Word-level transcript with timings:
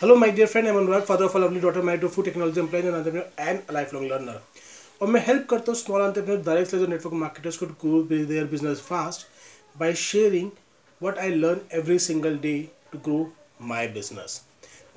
Hello, 0.00 0.14
my 0.14 0.28
dear 0.28 0.46
friend. 0.46 0.68
I'm 0.68 0.74
Anurag, 0.74 1.04
father 1.04 1.24
of 1.24 1.34
a 1.34 1.38
lovely 1.38 1.58
daughter, 1.58 1.82
married 1.82 2.02
to 2.02 2.10
food 2.10 2.26
technology 2.26 2.60
and 2.60 3.62
a 3.66 3.72
lifelong 3.72 4.06
learner. 4.08 4.34
और 5.00 5.08
मैं 5.08 5.20
help 5.26 5.46
करता 5.50 5.72
हूँ 5.72 5.74
small 5.74 6.02
entrepreneur 6.02 6.42
direct 6.44 6.70
seller 6.70 6.88
network 6.88 7.14
marketers 7.14 7.56
को 7.56 7.66
grow 7.82 8.02
their 8.02 8.44
business 8.46 8.80
fast 8.88 9.26
by 9.76 9.94
sharing 9.94 10.50
what 11.00 11.18
I 11.18 11.30
learn 11.34 11.60
every 11.78 11.98
single 11.98 12.36
day 12.38 12.52
to 12.92 12.98
grow 13.04 13.16
my 13.68 13.88
business 13.94 14.40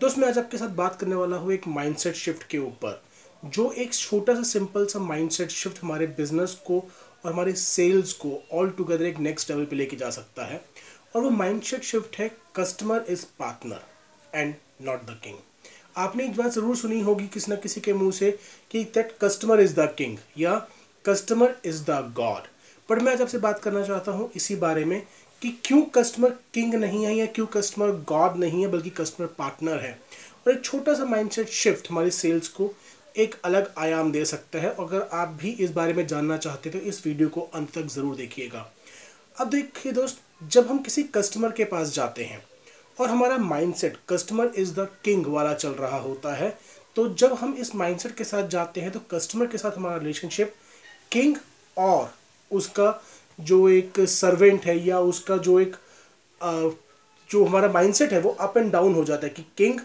दोस्त 0.02 0.18
मैं 0.18 0.28
आज 0.28 0.38
आपके 0.38 0.58
साथ 0.58 0.76
बात 0.76 1.00
करने 1.02 1.16
वाला 1.16 1.38
हूँ 1.38 1.54
एक 1.54 1.68
माइंडसेट 1.70 2.16
शिफ्ट 2.16 2.44
के 2.52 2.58
ऊपर 2.60 3.02
जो 3.44 3.72
एक 3.84 3.94
छोटा 3.94 4.36
सा 4.36 4.44
सिंपल 4.50 4.86
सा 4.86 5.00
माइंडसेट 5.04 5.52
शिफ्ट 5.52 5.84
हमारे 5.84 6.08
बिज़नेस 6.18 6.56
को 6.68 6.80
और 6.80 7.32
हमारे 7.32 7.54
सेल्स 7.62 8.12
को 8.26 8.40
ऑल 8.54 8.70
टुगेदर 8.78 9.06
एक 9.06 9.20
नेक्स्ट 9.30 9.52
लेवल 9.52 9.66
पे 9.66 9.76
लेके 9.76 9.98
जा 10.04 10.10
सकता 10.18 10.46
है 10.48 10.62
और 11.16 11.22
वो 11.22 11.30
माइंडसेट 11.38 11.84
शिफ्ट 11.84 12.20
है 12.20 12.30
customer 12.56 13.06
is 13.10 13.26
partner 13.40 13.88
and 14.36 14.54
not 14.82 15.06
the 15.06 15.20
king 15.24 15.38
आपने 15.98 16.26
एक 16.26 16.36
बात 16.36 16.52
ज़रूर 16.52 16.76
सुनी 16.78 17.00
होगी 17.02 17.28
किसी 17.28 17.52
न 17.52 17.56
किसी 17.56 17.82
के 17.82 17.94
मुँह 17.94 18.12
से 18.12 18.32
कि 18.72 18.84
that 18.96 19.18
customer 19.22 19.62
is 19.62 19.74
the 19.76 19.94
king 19.98 20.18
या 20.38 20.56
कस्टमर 21.06 21.56
इज़ 21.66 21.84
द 21.84 22.02
गॉड 22.16 22.48
पर 22.90 23.00
मैं 23.00 23.12
आज 23.14 23.22
आपसे 23.22 23.38
बात 23.38 23.60
करना 23.60 23.84
चाहता 23.86 24.12
हूँ 24.12 24.30
इसी 24.36 24.56
बारे 24.58 24.86
में 24.86 25.02
कि 25.42 25.50
क्यों 25.66 25.82
कस्टमर 25.96 26.30
किंग 26.54 26.74
नहीं 26.76 27.06
है 27.06 27.14
या 27.16 27.26
क्यों 27.26 27.46
कस्टमर 27.48 27.92
गॉड 28.08 28.38
नहीं 28.38 28.62
है, 28.62 28.68
बल्कि 28.68 28.90
कस्टमर 28.92 29.28
पार्टनर 29.38 29.80
है। 29.80 29.92
और 30.48 30.54
एक 30.54 30.64
छोटा 30.64 30.94
सा 30.94 31.06
माइंडसेट 31.06 31.50
शिफ्ट 31.50 31.90
हमारी 31.90 32.12
सेल्स 32.12 32.48
को 32.50 32.72
एक 33.16 33.36
अलग 33.46 33.72
आयाम 33.78 34.12
दे 34.12 34.24
सकता 34.26 34.60
है, 34.60 34.70
अगर 34.70 35.08
आप 35.14 35.28
भी 35.42 35.50
इस 35.60 35.72
बारे 35.72 35.94
में 35.94 36.06
जानना 36.08 36.38
चाहते 36.38 36.70
तो 36.70 36.80
इस 36.80 37.06
वीडियो 37.06 37.30
को 37.30 37.42
अंत 37.42 37.72
तक 37.74 37.88
ज़रूर 37.88 38.16
देखिएगा। 38.16 38.66
अब 39.38 39.50
देखिए 39.50 39.92
दोस्त, 39.92 40.22
जब 40.44 40.68
हम 40.68 40.80
किसी 40.80 41.04
कस्टमर 41.06 41.52
के 41.52 41.66
पास 41.66 41.94
जाते 41.94 42.24
हैं 42.24 42.44
और 43.00 43.10
हमारा 43.10 43.38
mindset 43.38 43.98
customer 44.10 44.52
is 44.58 44.74
the 44.74 44.88
king 45.04 45.26
वाला 45.26 45.54
चल 45.54 45.72
रहा 45.72 45.98
होता 45.98 46.34
है। 46.36 46.58
तो 46.96 47.08
जब 47.14 47.34
हम 47.34 47.54
इस 47.60 47.76
माइंडसेट 47.76 48.16
के 48.16 48.24
साथ 48.24 48.48
जाते 48.50 48.82
हैं 48.82 48.92
तो 48.92 49.00
कस्टमर 49.12 49.48
के 49.48 49.58
साथ 49.58 49.78
हमारा 49.78 49.98
रिलेशनशिप 49.98 50.54
किंग 51.12 51.36
और 51.78 52.12
उसका 52.52 53.02
जो 53.40 53.68
एक 53.70 54.00
सर्वेंट 54.10 54.66
है 54.66 54.78
या 54.88 55.00
उसका 55.02 55.38
जो 55.38 55.60
एक 55.60 55.76
जो 57.30 57.44
हमारा 57.46 57.68
माइंडसेट 57.72 58.14
है, 58.14 58.20
वो 58.22 58.30
अप 58.32 58.58
एंड 58.58 58.72
डाउन 58.72 58.94
हो 58.94 59.04
जाता 59.04 59.28
है 59.28 59.34
कि 59.34 59.46
किंग 59.58 59.80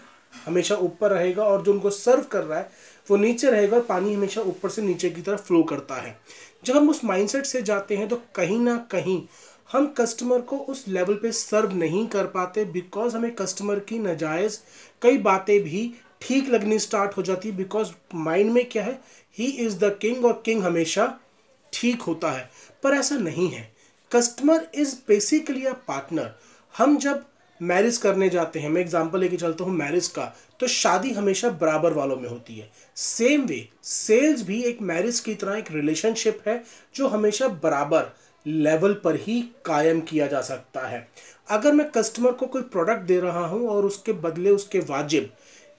हमेशा 0.45 0.75
ऊपर 0.77 1.11
रहेगा 1.11 1.43
और 1.43 1.61
जो 1.63 1.71
उनको 1.71 1.89
सर्व 1.89 2.23
कर 2.23 2.43
रहा 2.43 2.59
है, 2.59 2.69
वो 3.07 3.17
नीचे 3.17 3.49
रहेगा 3.51 3.77
और 3.77 3.83
पानी 3.83 4.13
हमेशा 4.13 4.41
ऊपर 4.41 4.69
से 4.69 4.81
नीचे 4.81 5.09
की 5.09 5.21
तरफ़ 5.21 5.41
फ्लो 5.41 5.61
करता 5.63 5.95
है। 5.95 6.17
जब 6.65 6.77
हम 6.77 6.89
उस 6.89 7.03
माइंडसेट 7.05 7.45
से 7.45 7.61
जाते 7.61 7.97
हैं 7.97 8.07
तो 8.07 8.21
कहीं 8.35 8.59
ना 8.59 8.77
कहीं 8.91 9.21
हम 9.69 9.85
कस्टमर 9.97 10.41
को 10.41 10.57
उस 10.57 10.83
लेवल 10.87 11.15
पे 11.15 11.31
सर्व 11.31 11.73
नहीं 11.73 12.05
कर 12.07 12.25
पाते 12.27 12.65
बिकॉज़ 12.65 13.15
हमें 13.15 13.33
कस्टमर 13.35 13.79
की 13.79 13.99
नजायज़ 13.99 14.57
कई 15.01 15.17
बातें 15.17 15.59
भी 15.63 15.93
ठीक 16.21 16.49
लगनी 16.49 16.79
स्टार्ट 16.79 17.17
हो 17.17 17.21
जाती 17.21 17.49
है 17.49 17.55
बिकॉज़ 17.55 17.91
माइंड 18.15 18.51
में 18.51 18.63
क्या 18.69 18.83
है? 18.83 18.99
ही 19.37 19.45
इज़ 19.45 19.77
द 19.79 19.97
किंग 20.01 20.25
और 20.25 20.41
किंग 20.45 20.63
हमेशा 20.63 21.07
ठीक 21.73 22.01
होता 22.01 22.31
है। 22.31 22.49
पर 22.83 22.93
ऐसा 22.93 23.15
नहीं 23.17 23.49
है। 23.49 23.71
Customer 24.11 24.67
is 24.75 24.95
basically 25.07 25.65
a 25.65 25.73
partner 25.87 26.31
हम 26.75 26.97
जब 26.97 27.23
मैरिज 27.59 27.97
करने 27.97 28.29
जाते 28.29 28.59
हैं, 28.59 28.69
मैं 28.69 28.81
एग्जांपल 28.81 29.19
लेके 29.19 29.37
चलता 29.37 29.63
हूँ 29.63 29.73
मैरिज 29.73 30.07
का 30.07 30.33
तो 30.59 30.67
शादी 30.67 31.11
हमेशा 31.11 31.49
बराबर 31.51 31.93
वालों 31.93 32.15
में 32.15 32.27
होती 32.29 32.57
है। 32.57 32.69
सेम 32.95 33.41
वे 33.41 33.67
सेल्स 33.83 34.41
भी 34.41 34.61
एक 34.63 34.81
मैरिज 34.81 35.19
की 35.19 35.35
तरह 35.35 35.57
एक 35.57 35.71
रिलेशनशिप 35.71 36.41
है 36.47 36.63
जो 36.95 37.07
हमेशा 37.07 37.47
बराबर 37.63 38.11
लेवल 38.45 38.93
पर 39.03 39.15
ही 39.17 39.41
कायम 39.65 39.99
किया 40.01 40.27
जा 40.27 40.41
सकता 40.41 40.87
है। 40.87 41.07
अगर 41.49 41.73
मैं 41.73 41.89
कस्टमर 41.91 42.31
को 42.31 42.45
कोई 42.47 42.61
प्रोडक्ट 42.63 43.01
दे 43.01 43.19
रहा 43.19 43.45
हूँ 43.47 43.67
और 43.69 43.85
उसके 43.85 44.13
बदले 44.13 44.49
उसके 44.49 44.79
वाजिब 44.81 45.29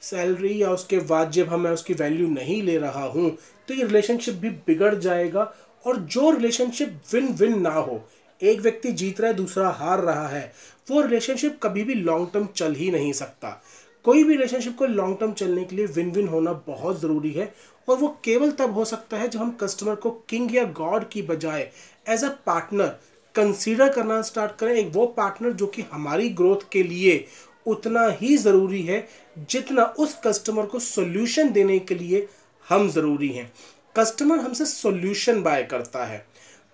सैलरी 0.02 0.62
या 0.62 0.70
उसके 0.70 0.98
वाजिब 1.06 1.48
हमें 1.48 1.70
उसकी 1.70 1.94
वैल्यू 1.94 2.28
नहीं 2.28 2.62
ले 2.62 2.76
रहा 2.78 3.04
हूँ 3.04 3.30
तो 3.68 3.74
ये 3.74 3.84
रिलेशनशिप 3.84 4.34
भी 4.34 4.50
बिगड़ 4.66 4.94
जाएगा 4.94 5.52
और 5.84 5.96
जो 5.96 6.30
रिलेशनशिप 6.30 7.00
विन 7.12 7.32
विन 7.34 7.60
ना 7.60 7.70
हो, 7.70 8.00
एक 8.40 8.60
व्यक्ति 8.60 8.92
जीत 8.92 9.20
रहा 9.20 9.30
है, 9.30 9.36
दूसरा 9.36 9.68
हार 9.70 10.00
रहा 10.00 10.26
है, 10.28 10.52
वो 10.88 11.00
रिलेशनशिप 11.00 11.58
कभी 11.62 11.82
भी 11.84 11.94
लॉन्ग 11.94 12.28
टर्म 12.32 12.46
चल 12.56 12.74
ही 12.74 12.90
नहीं 12.90 13.12
सकता। 13.12 13.60
कोई 14.06 14.22
भी 14.24 14.32
रिलेशनशिप 14.32 14.76
को 14.78 14.86
लॉन्ग 14.86 15.16
टर्म 15.20 15.32
चलने 15.32 15.64
के 15.64 15.76
लिए 15.76 15.86
विन 15.86 16.10
विन 16.10 16.28
होना 16.28 16.52
बहुत 16.66 17.00
ज़रूरी 17.00 17.30
है 17.30 17.52
और 17.88 17.96
वो 17.98 18.08
केवल 18.24 18.50
तब 18.50 18.74
हो 18.74 18.84
सकता 18.84 19.16
है 19.16 19.28
जब 19.28 19.40
हम 19.40 19.50
कस्टमर 19.60 19.94
को 19.94 20.10
किंग 20.28 20.54
या 20.54 20.64
गॉड 20.76 21.08
की 21.08 21.22
बजाय 21.22 21.70
एज 22.08 22.24
अ 22.24 22.28
पार्टनर 22.46 22.96
कंसीडर 23.34 23.88
करना 23.92 24.20
स्टार्ट 24.22 24.56
करें। 24.56 24.74
एक 24.74 24.90
वो 24.94 25.06
पार्टनर 25.16 25.52
जो 25.52 25.66
कि 25.66 25.82
हमारी 25.92 26.28
ग्रोथ 26.30 26.60
के 26.72 26.82
लिए 26.82 27.24
उतना 27.66 28.06
ही 28.20 28.36
ज़रूरी 28.36 28.82
है 28.82 29.06
जितना 29.50 29.84
उस 29.98 30.16
कस्टमर 30.26 30.66
को 30.66 30.78
सोल्यूशन 30.78 31.50
देने 31.52 31.78
के 31.78 31.94
लिए 31.94 32.26
हम 32.66 32.88
ज़रूरी 32.90 33.28
हैं। 33.28 33.50
कस्टमर 33.96 34.38
हमसे 34.38 34.64
सोल्यूशन 34.64 35.42
बाय 35.42 35.62
करता 35.62 36.04
है। 36.04 36.24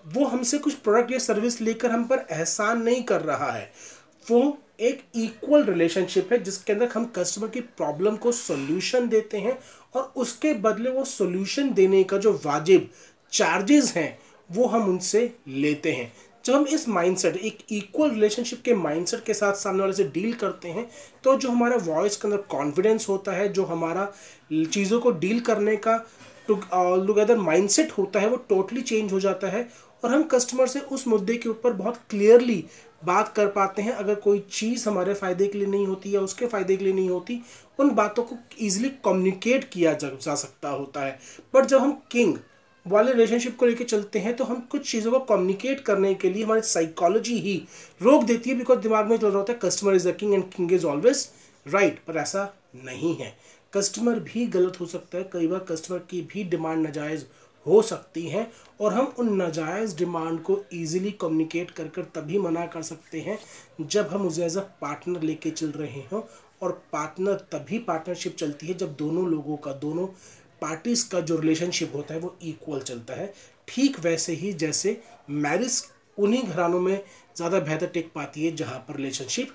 वो 0.06 0.24
हमसे 0.24 0.58
कुछ 0.58 0.74
प्रोडक्ट 0.74 1.12
या 1.12 1.18
सर्विस 1.18 1.60
लेकर 1.60 1.90
हम 1.90 2.04
पर 2.04 2.26
एहसान 2.30 2.82
नहीं 2.82 3.02
कर 3.02 3.20
रहा 3.22 3.50
है। 3.52 3.70
वो 4.30 4.40
एक 4.82 5.02
इक्वल 5.16 5.64
रिलेशनशिप 5.64 6.32
है, 6.32 6.42
जिसके 6.42 6.72
अंदर 6.72 6.88
हम 6.88 7.04
कस्टमर 7.16 7.48
की 7.48 7.60
प्रॉब्लम 7.60 8.16
को 8.16 8.32
सोल्यूशन 8.32 9.08
देते 9.08 9.38
हैं 9.38 9.58
और 9.94 10.12
उसके 10.16 10.52
बदले 10.56 10.90
वो 10.90 11.04
सोल्यूशन 11.06 11.72
देने 11.72 12.02
का 12.04 12.18
जो 12.18 12.32
वाजिब 12.44 12.88
चार्जेस 13.32 13.92
हैं, 13.96 14.18
वो 14.50 14.66
हम 14.66 14.88
उनसे 14.88 15.32
लेते 15.48 15.92
हैं। 15.92 16.12
जब 16.44 16.54
हम 16.54 16.66
इस 16.66 16.88
माइंडसेट 16.88 17.36
एक 17.36 17.58
इक्वल 17.70 18.10
रिलेशनशिप 18.10 18.62
के 18.64 18.74
माइंडसेट 18.74 19.22
के 19.24 19.34
साथ 19.34 19.54
सामने 19.54 19.80
वाले 19.80 19.92
से 19.92 20.04
डील 20.04 20.32
करते 20.34 20.68
हैं 20.68 20.86
तो 21.24 21.36
जो 21.36 21.48
हमारा 21.48 21.76
वॉइस 21.84 22.16
के 22.16 22.28
अंदर 22.28 22.40
कॉन्फिडेंस 22.50 23.08
होता 23.08 23.32
है, 23.32 23.48
जो 23.48 23.64
हमारा 23.64 24.12
चीज़ों 24.52 25.00
को 25.00 25.10
डील 25.12 25.40
करने 25.40 25.76
का 25.78 25.94
ऑल 26.72 27.06
टुगेदर 27.06 27.36
माइंडसेट 27.38 27.90
होता 27.92 28.20
है, 28.20 28.28
वो 28.28 28.36
टोटली 28.38 28.80
चेंज 28.82 29.12
हो 29.12 29.20
जाता 29.20 29.48
है 29.48 29.68
और 30.04 30.10
हम 30.10 30.22
कस्टमर 30.24 30.66
से 30.66 30.80
उस 30.80 31.06
मुद्दे 31.08 31.36
के 31.36 31.48
ऊपर 31.48 31.72
बहुत 31.72 31.98
क्लियरली 32.10 32.64
बात 33.04 33.32
कर 33.36 33.46
पाते 33.50 33.82
हैं 33.82 33.92
अगर 33.92 34.14
कोई 34.20 34.38
चीज़ 34.50 34.88
हमारे 34.88 35.14
फ़ायदे 35.14 35.46
के 35.46 35.58
लिए 35.58 35.66
नहीं 35.68 35.86
होती 35.86 36.14
या 36.14 36.20
उसके 36.20 36.46
फ़ायदे 36.46 36.76
के 36.76 36.84
लिए 36.84 36.92
नहीं 36.94 37.08
होती 37.10 37.40
उन 37.78 37.90
बातों 37.94 38.22
को 38.24 38.36
ईजिली 38.60 38.88
कम्युनिकेट 39.04 39.64
किया 39.64 39.92
जा, 39.94 40.08
जा 40.10 40.34
सकता 40.34 40.68
होता 40.68 41.04
है। 41.04 41.18
बट 41.54 41.66
जब 41.66 41.80
हम 41.80 41.92
किंग 42.12 42.36
वाले 42.86 43.12
रिलेशनशिप 43.12 43.56
को 43.56 43.66
लेकर 43.66 43.84
चलते 43.84 44.18
हैं 44.18 44.34
तो 44.36 44.44
हम 44.44 44.60
कुछ 44.70 44.90
चीज़ों 44.90 45.10
को 45.12 45.18
कम्युनिकेट 45.26 45.80
करने 45.80 46.14
के 46.14 46.30
लिए 46.30 46.44
हमारी 46.44 46.62
साइकोलॉजी 46.62 47.38
ही 47.40 47.56
रोक 48.00 48.24
देती 48.24 48.50
है 48.50 48.56
बिकॉज़ 48.56 48.78
दिमाग 48.80 49.10
में 49.10 49.16
चल 49.16 49.26
रहा 49.26 49.38
होता 49.38 49.52
है 49.52 49.58
customer 49.62 49.94
is 49.94 50.08
the 50.08 50.16
king 50.16 50.34
and 50.34 50.44
king 50.52 50.72
is 50.72 50.86
always 50.86 51.28
right 51.66 51.98
पर 52.06 52.16
ऐसा 52.16 52.52
नहीं 52.84 53.14
है। 53.16 53.34
कस्टमर 53.72 54.18
भी 54.20 54.46
गलत 54.48 54.80
हो 54.80 54.86
सकता 54.86 55.18
है 55.18 55.28
कई 55.32 55.46
बार 55.46 55.60
कस्टमर 55.68 55.98
की 56.10 56.20
भी 56.32 56.44
डिमांड 56.44 56.82
नाजायज़ 56.82 57.24
हो 57.66 57.80
सकती 57.82 58.26
हैं 58.28 58.50
और 58.80 58.94
हम 58.94 59.12
उन 59.18 59.32
नाजायज़ 59.36 59.96
डिमांड 59.96 60.40
को 60.42 60.58
ईजिली 60.74 61.10
कम्युनिकेट 61.20 61.70
कर 61.70 61.88
कर 61.88 62.02
तभी 62.14 62.38
मना 62.38 62.66
कर 62.66 62.82
सकते 62.82 63.20
हैं 63.20 63.38
जब 63.80 64.08
हम 64.08 64.26
उसे 64.26 64.44
एज 64.44 64.56
अ 64.56 64.60
पार्टनर 64.80 65.22
लेके 65.22 65.50
चल 65.50 65.70
रहे 65.72 66.02
हों 66.12 66.22
और 66.62 66.72
पार्टनर 66.92 67.34
तभी 67.52 67.78
पार्टनरशिप 67.80 68.36
चलती 68.36 68.66
है 68.66 68.74
जब 68.74 68.94
दोनों 68.96 69.26
लोगों 69.28 69.56
का, 69.56 69.72
दोनों 69.72 70.06
पार्टीज़ 70.62 71.08
का 71.10 71.20
जो 71.20 71.36
रिलेशनशिप 71.36 71.92
होता 71.94 72.14
है 72.14 72.20
वो 72.20 72.36
इक्वल 72.42 72.80
चलता 72.80 73.14
है। 73.14 73.32
ठीक 73.68 73.98
वैसे 74.00 74.32
ही 74.34 74.52
जैसे 74.54 75.00
मैरिज 75.30 75.82
उन्हीं 76.18 76.42
घरानों 76.42 76.80
में 76.80 77.04
ज़्यादा 77.36 77.58
बेहतर 77.60 77.86
टेक 77.86 78.10
पाती 78.14 78.44
है 78.44 78.54
जहाँ 78.56 78.78
पर 78.88 78.96
रिलेशनशिप 78.96 79.52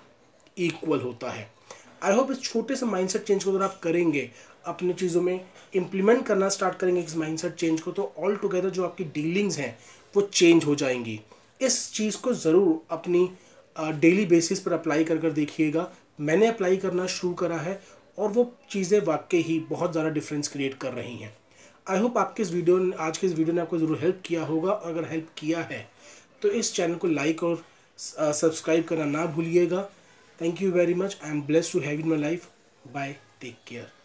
इक्वल 0.58 1.02
होता 1.02 1.30
है। 1.32 1.48
आई 2.04 2.16
होप 2.16 2.32
इस 2.32 2.42
छोटे 2.42 2.76
से 2.76 2.86
माइंडसेट 2.86 3.24
चेंज 3.24 3.44
को 3.44 3.52
अगर 3.52 3.64
आप 3.64 3.80
करेंगे 3.84 4.30
अपनी 4.68 4.94
चीज़ों 4.94 5.22
में 5.22 5.40
इम्प्लीमेंट 5.76 6.26
करना 6.26 6.50
स्टार्ट 6.50 6.78
करेंगे 6.80 7.02
इस 7.02 7.16
माइंडसेट 7.18 7.56
चेंज 7.56 7.82
को 7.82 7.92
तो 7.92 8.12
ऑल 8.18 8.36
टुगेदर 8.38 8.70
जो 8.70 8.84
आपकी 8.86 9.04
डीलिंग्स 9.06 9.58
हैं, 9.60 9.78
वो 10.14 10.22
चेंज 10.24 10.66
हो 10.66 10.76
जाएँगी। 10.76 11.20
इस 11.62 11.92
चीज़ 11.94 12.18
को 12.18 12.34
ज़रूर 12.36 12.82
अपनी 12.92 13.30
डेली 13.76 14.26
बेसिस 14.26 14.60
पर 14.60 14.74
अप्लाई 14.74 15.04
कर 15.04 15.18
कर 15.18 15.32
देखिएगा। 15.32 15.92
मैंने 16.22 16.48
अप्लाई 16.48 16.78
करना 16.78 17.06
शुरू 17.08 17.34
करा 17.36 17.58
है 17.58 17.80
और 18.18 18.30
वो 18.30 18.52
चीज़ें 18.70 19.00
वाकई 19.02 19.42
ही 19.42 19.60
बहुत 19.70 19.92
ज़्यादा 19.92 20.10
डिफरेंस 20.12 20.48
क्रिएट 20.48 20.74
कर 20.76 20.94
रही 20.94 21.18
हैं। 21.18 21.34
आई 21.88 22.00
होप 22.00 22.18
आपके 22.18 22.44
इस 22.44 22.52
वीडियो 22.52 22.78
ने 22.80 22.96
आज 23.00 23.18
के 23.18 23.28
इस 23.28 23.34
वीडियो 23.34 23.56
ने 23.56 23.62
आपको 23.62 23.78
ज़रूर 23.78 24.00
हेल्प 24.02 24.22
किया 24.26 24.44
होगा। 24.46 24.72
अगर 24.72 25.10
हेल्प 25.10 25.28
किया 25.38 25.62
है 25.72 25.88
तो 26.42 26.50
इस 26.52 26.74
चैनल 26.74 26.96
को 26.96 27.08
लाइक 27.10 27.44
और 27.44 27.64
सब्सक्राइब 28.00 28.84
करना 28.86 29.06
ना 29.08 29.26
भूलिएगा। 29.28 29.82
Thank 30.40 30.62
you 30.62 30.72
very 30.72 30.94
much 30.96 31.18
I 31.24 31.32
am 31.32 31.42
bless 31.44 31.72
to 31.74 31.80
have 31.80 32.00
in 32.00 32.10
my 32.10 32.20
life 32.20 32.48
bye 32.94 33.16
take 33.42 33.56
care 33.68 33.97